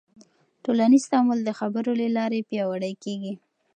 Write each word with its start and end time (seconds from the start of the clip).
ټولنیز 0.63 1.03
تعامل 1.11 1.39
د 1.43 1.49
خبرو 1.59 1.91
له 2.01 2.07
لارې 2.17 2.45
پیاوړی 2.49 2.93
کېږي. 3.03 3.33